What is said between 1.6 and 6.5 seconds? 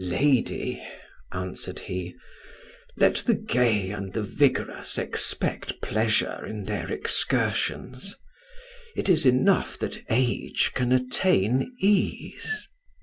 he, "let the gay and the vigorous expect pleasure